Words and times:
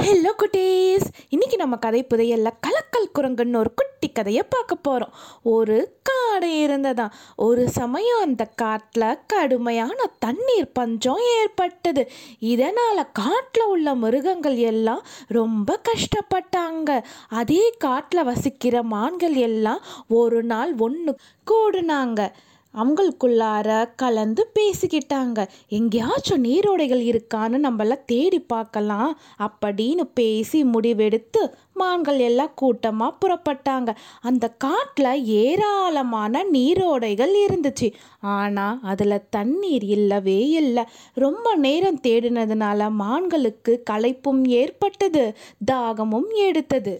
Hello 0.00 0.30
குட்டீஸ். 0.40 1.06
இன்னைக்கு 1.28 1.56
நம்ம 1.56 1.76
கதை 1.76 2.06
புதையல்ல 2.10 2.50
கலக்கல் 2.66 3.08
குரங்குன்னு 3.16 3.56
ஒரு 3.56 3.74
குட்டி 3.74 4.08
கதையை 4.08 4.42
பார்க்க 4.48 4.74
போகிறோம் 4.74 5.12
ஒரு 5.42 5.98
காடு 6.02 6.48
இருந்ததாம் 6.66 7.12
ஒரு 7.36 7.68
சமயம் 7.68 8.20
அந்த 8.20 8.44
காட்டில் 8.44 9.18
கடுமையான 9.26 9.98
தண்ணீர் 10.18 10.72
பஞ்சம் 10.72 11.20
ஏற்பட்டது. 11.40 12.04
இதனால் 12.38 13.10
காட்டில் 13.12 13.64
உள்ள 13.64 13.94
மிருகங்கள் 13.94 14.56
எல்லாம் 14.56 15.02
ரொம்ப 15.28 15.80
கஷ்டப்பட்டாங்க. 15.90 17.02
அதே 17.28 17.74
காட்டில் 17.78 18.24
வசிக்கிற 18.24 18.82
மான்கள் 18.82 19.34
எல்லாம் 19.48 19.82
ஒரு 20.08 20.42
நாள் 20.42 20.72
ஒன்று 20.78 21.14
கூடுனாங்க. 21.50 22.32
அவங்களுக்குள்ளார 22.74 23.88
கலந்து 23.96 24.50
பேசிக்கிட்டாங்க. 24.58 25.48
எங்கேயாச்சும் 25.68 26.44
நீரோடைகள் 26.44 27.02
இருக்கான்னு 27.10 27.58
நம்மளாம் 27.66 28.04
தேடி 28.06 28.40
பார்க்கலாம் 28.40 29.18
அப்படின்னு 29.38 30.04
பேசி 30.14 30.64
முடிவெடுத்து 30.64 31.42
மான்கள் 31.74 32.18
எல்லாம் 32.18 32.54
கூட்டமாக 32.54 33.18
புறப்பட்டாங்க. 33.20 33.90
அந்த 34.20 34.48
காட்டில் 34.48 35.24
ஏராளமான 35.24 36.44
நீரோடைகள் 36.52 37.34
இருந்துச்சு. 37.46 37.92
ஆனால் 38.20 38.78
அதில் 38.82 39.28
தண்ணீர் 39.30 39.84
இல்லவே 39.84 40.48
இல்லை. 40.48 40.84
ரொம்ப 41.14 41.54
நேரம் 41.56 42.00
தேடினதுனால 42.02 42.90
மான்களுக்கு 42.98 43.74
களைப்பும் 43.90 44.44
ஏற்பட்டது 44.44 45.24
தாகமும் 45.64 46.30
எடுத்தது. 46.30 46.94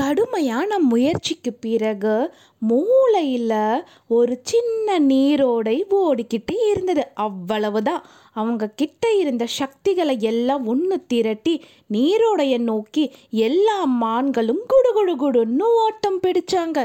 கடுமையான 0.00 0.78
முயற்சிக்கு 0.78 1.52
பிறகு 1.52 2.14
மூளையில் 2.58 3.84
ஒரு 4.08 4.34
சின்ன 4.42 4.98
நீரோடை 5.00 5.76
ஓடிக்கிட்டு 5.90 6.54
இருந்தது. 6.70 7.04
அவ்வளவுதான். 7.14 8.02
அவங்க 8.32 8.68
கிட்ட 8.80 9.12
இருந்த 9.14 9.44
சக்திகளை 9.46 10.16
எல்லாம் 10.20 10.66
ஒன்று 10.66 10.96
திரட்டி 11.06 11.54
நீரோடையை 11.92 12.58
நோக்கி 12.58 13.04
எல்லா 13.30 13.78
மான்களும் 14.02 14.62
குடு 14.72 14.90
குடு 14.92 15.14
குடுன்னு 15.22 15.66
ஓட்டம் 15.84 16.20
பிடிச்சாங்க. 16.26 16.80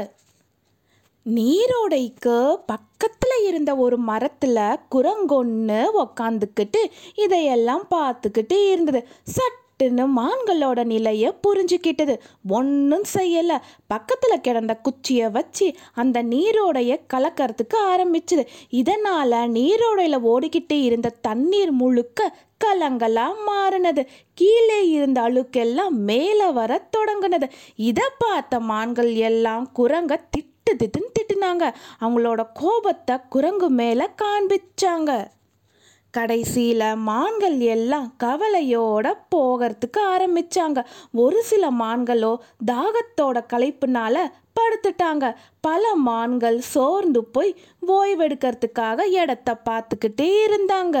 நீரோடைக்கு 1.34 2.36
பக்கத்தில் 2.66 3.36
இருந்த 3.46 3.76
ஒரு 3.76 3.96
மரத்தில் 4.10 4.62
குரங்கொன்று 4.94 5.80
உக்காந்துக்கிட்டு 6.04 6.80
இதையெல்லாம் 7.14 7.86
பார்த்துக்கிட்டு 7.90 8.70
இருந்தது. 8.70 9.00
சட் 9.22 9.60
மான்களோட 9.90 10.84
நிலையை 10.84 11.32
புரிஞ்சுக்கிட்டது. 11.48 12.18
ஒன்றும் 12.48 13.04
செய்யலை. 13.14 13.58
பக்கத்தில் 13.86 14.40
கிடந்த 14.40 14.76
குச்சியை 14.76 15.30
வச்சு 15.30 15.74
அந்த 15.94 16.22
நீரோடையை 16.22 17.00
கலக்கிறதுக்கு 17.14 17.74
ஆரம்பிச்சுது. 17.74 18.46
இதனால் 18.68 19.30
நீரோடையில் 19.30 20.20
ஓடிக்கிட்டு 20.24 20.82
இருந்த 20.82 21.14
தண்ணீர் 21.20 21.72
முழுக்க 21.72 22.36
கலங்களா 22.64 23.34
மாறினது. 23.46 24.06
கீழே 24.34 24.88
இருந்த 24.88 25.20
அழுக்கெல்லாம் 25.20 25.88
மேலே 25.88 26.50
வர 26.50 26.88
தொடங்கினது. 26.96 27.50
இதை 27.76 28.04
பார்த்த 28.18 28.60
மான்கள் 28.60 29.14
எல்லாம் 29.14 29.70
குரங்க 29.78 30.16
திட்டு 30.36 30.50
திட்டுன்னு 30.72 31.10
திட்டுனாங்க. 31.20 31.74
அவங்களோட 32.00 32.46
கோபத்தை 32.54 33.16
குரங்கு 33.28 33.70
மேலே 33.70 34.06
காண்பிச்சாங்க. 34.22 35.26
கடைசியில் 36.14 36.96
மான்கள் 36.96 37.58
எல்லாம் 37.74 38.08
கவலையோட 38.24 39.06
போகிறதுக்கு 39.34 40.00
ஆரம்பித்தாங்க 40.14 40.80
ஒரு 41.12 41.42
சில 41.42 41.70
மான்களோ 41.70 42.32
தாகத்தோட 42.66 43.38
களைப்புனால 43.52 44.16
படுத்துட்டாங்க. 44.58 45.26
பல 45.60 45.94
மான்கள் 45.94 46.58
சோர்ந்து 46.58 47.24
போய் 47.24 47.52
ஓய்வெடுக்கிறதுக்காக 47.86 49.06
இடத்த 49.20 49.56
பார்த்துக்கிட்டே 49.70 50.30
இருந்தாங்க. 50.46 50.98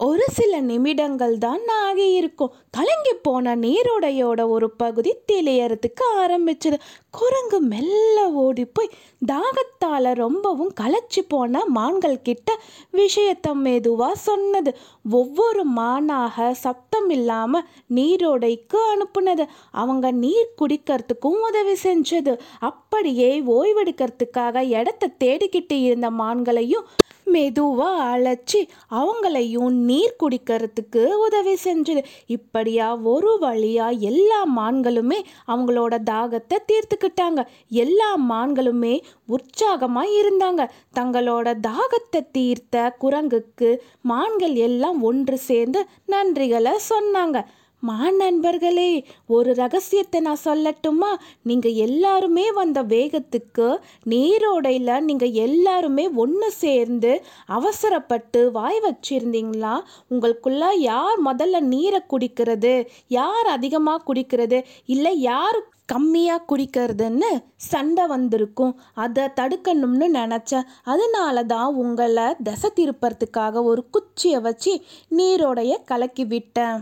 ஒரு 0.00 0.24
சில 0.28 0.54
நிமிடங்கள் 0.60 1.34
தான் 1.38 1.62
ஆகி 1.82 2.06
இருக்கும் 2.14 2.54
கலங்கி 2.70 3.12
போன 3.22 3.54
நீரோடையோட 3.56 4.40
ஒரு 4.48 4.68
பகுதி 4.82 5.12
தெளியறதுக்கு 5.32 6.04
ஆரம்பிச்சது. 6.22 6.78
குரங்கு 7.10 7.58
மெல்ல 7.70 8.16
ஓடி 8.42 8.64
போய் 8.66 8.90
தாகத்தால் 9.26 10.08
ரொம்பவும் 10.14 10.72
களைச்சி 10.80 11.22
போன 11.28 11.62
மான்கள் 11.68 12.18
கிட்ட 12.22 12.48
விஷயத்தை 12.90 13.52
மெதுவாக 13.54 14.20
சொன்னது. 14.26 14.72
ஒவ்வொரு 15.10 15.64
மானாக 15.78 16.50
சத்தம் 16.64 17.10
இல்லாமல் 17.10 17.66
நீரோடைக்கு 17.94 18.80
அனுப்புனது. 18.92 19.46
அவங்க 19.82 20.06
நீர் 20.24 20.54
குடிக்கிறதுக்கும் 20.60 21.40
உதவி 21.48 21.76
செஞ்சது. 21.86 22.34
அப்படியே 22.60 23.32
ஓய்வெடுக்கிறதுக்காக 23.56 24.66
இடத்த 24.78 25.12
தேடிக்கிட்டு 25.24 25.78
இருந்த 25.86 26.10
மான்களையும் 26.20 26.86
மெதுவாக 27.26 28.04
அழைச்சி 28.12 28.60
அவங்களையும் 28.90 29.72
நீர் 29.88 30.16
குடிக்கிறதுக்கு 30.22 31.02
உதவி 31.26 31.54
செஞ்சது. 31.64 32.02
இப்படியா 32.26 32.88
ஒரு 33.12 33.32
வழியாக 33.38 34.00
எல்லா 34.10 34.40
மான்களுமே 34.58 35.18
அவங்களோட 35.46 35.94
தாகத்தை 36.10 36.58
தீர்த்துக்கிட்டாங்க. 36.70 37.42
எல்லா 37.68 38.10
மான்களுமே 38.30 38.94
உற்சாகமாக 39.26 40.14
இருந்தாங்க. 40.22 40.64
தங்களோட 40.94 41.54
தாகத்தை 41.68 42.22
தீர்த்த 42.32 42.96
குரங்குக்கு 43.00 43.70
மான்கள் 44.02 44.56
எல்லாம் 44.68 45.02
ஒன்று 45.02 45.38
சேர்ந்து 45.38 45.82
நன்றிகளை 46.06 46.74
சொன்னாங்க. 46.90 47.38
மான் 47.82 48.16
நண்பர்களே 48.16 49.04
ஒரு 49.26 49.54
ரகசியத்தை 49.54 50.20
நான் 50.20 50.44
சொல்லட்டுமா? 50.44 51.10
நீங்கள் 51.42 51.76
எல்லாருமே 51.86 52.52
வந்த 52.52 52.82
வேகத்துக்கு 52.82 53.66
நீரோடையில் 54.12 55.04
நீங்கள் 55.04 55.36
எல்லாருமே 55.46 56.04
ஒன்று 56.14 56.48
சேர்ந்து 56.52 57.22
அவசரப்பட்டு 57.46 58.50
வாய் 58.50 58.80
வச்சிருந்தீங்களா? 58.86 59.74
உங்களுக்குள்ள 60.10 60.72
யார் 60.78 61.20
முதல்ல 61.26 61.60
நீரை 61.60 62.00
குடிக்கிறது? 62.14 62.74
யார் 63.08 63.46
அதிகமாக 63.46 64.04
குடிக்கிறது? 64.08 64.60
இல்லை 64.86 65.20
யார் 65.20 65.60
கம்மியாக 65.92 66.46
குடிக்கிறதுன்னு 66.50 67.30
சண்டை 67.70 68.06
வந்திருக்கும். 68.06 68.74
அதை 68.94 69.24
தடுக்கணும்னு 69.40 70.08
நினச்சேன். 70.20 70.68
அதனால 70.82 71.44
தான் 71.44 71.74
உங்களை 71.74 72.26
திசை 72.42 72.70
திருப்பறதுக்காக 72.80 73.62
ஒரு 73.62 73.84
குச்சியை 73.90 74.40
வச்சு 74.40 74.74
நீரோடைய 75.18 75.74
கலக்கி 75.84 76.26
விட்டேன். 76.26 76.78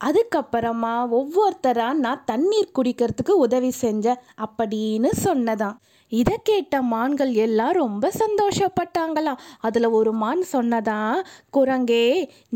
அதுக்கப்புறமா 0.00 0.94
ஒவ்வொருத்தராக 1.18 2.02
நான் 2.04 2.24
தண்ணீர் 2.24 2.74
குடிக்கிறதுக்கு 2.78 3.34
உதவி 3.44 3.70
செஞ்சேன் 3.80 4.20
அப்படின்னு 4.44 5.10
சொன்னதான். 5.26 5.78
இதை 6.12 6.36
கேட்ட 6.42 6.74
மான்கள் 6.82 7.32
எல்லாம் 7.44 7.72
ரொம்ப 7.72 8.10
சந்தோஷப்பட்டாங்களாம். 8.20 9.40
அதில் 9.60 9.88
ஒரு 9.98 10.12
மான் 10.12 10.44
சொன்னதான் 10.52 11.16
குரங்கே 11.56 12.04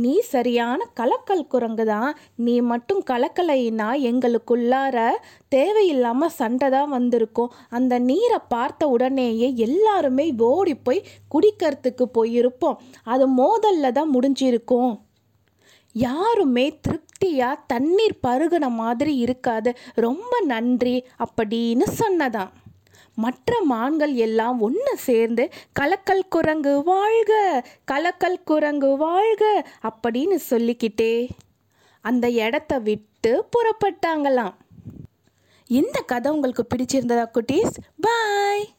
நீ 0.02 0.14
சரியான 0.20 0.88
கலக்கல் 1.00 1.44
குரங்கு 1.46 1.84
தான் 1.84 2.10
நீ 2.46 2.56
மட்டும் 2.70 3.02
கலக்கலைன்னா 3.10 3.90
எங்களுக்குள்ளார 4.10 4.96
தேவையில்லாமல் 5.48 6.36
சண்டை 6.40 6.68
தான் 6.70 6.90
வந்திருக்கும். 6.96 7.52
அந்த 7.68 7.98
நீரை 8.08 8.40
பார்த்த 8.48 8.88
உடனேயே 8.88 9.50
எல்லாருமே 9.68 10.26
ஓடி 10.50 10.76
போய் 10.76 11.06
குடிக்கிறதுக்கு 11.34 12.06
போயிருப்போம். 12.18 12.80
அது 13.04 13.26
மோதல்ல 13.40 13.92
தான் 13.92 14.14
முடிஞ்சிருக்கும். 14.14 14.92
யாருமே 15.92 16.78
திருப்தியாக 16.80 17.60
தண்ணீர் 17.66 18.18
பருகின 18.26 18.70
மாதிரி 18.70 19.16
இருக்காது. 19.16 19.76
ரொம்ப 19.94 20.40
நன்றி 20.40 21.06
அப்படின்னு 21.18 21.82
சொன்னதாம். 21.98 22.50
மற்ற 23.14 23.60
மான்கள் 23.62 24.14
எல்லாம் 24.14 24.60
ஒன்று 24.60 24.96
சேர்ந்து 24.96 25.50
கலக்கல் 25.80 26.28
குரங்கு 26.28 26.82
வாழ்க 26.82 27.64
கலக்கல் 27.92 28.42
குரங்கு 28.44 28.96
வாழ்க 28.96 29.66
அப்படின்னு 29.82 30.34
சொல்லிக்கிட்டே 30.34 31.28
அந்த 32.00 32.30
இடத்த 32.30 32.78
விட்டு 32.78 33.44
புறப்பட்டாங்களாம். 33.52 34.54
இந்த 35.66 36.00
கதை 36.00 36.32
உங்களுக்கு 36.32 36.66
பிடிச்சிருந்ததா 36.74 37.24
குட்டீஸ்? 37.34 37.76
பாய்! 38.00 38.74